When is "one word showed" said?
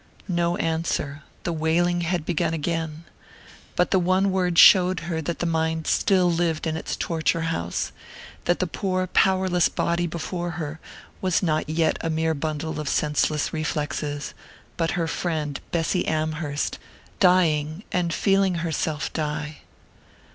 3.99-5.01